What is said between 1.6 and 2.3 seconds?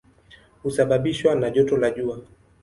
la jua.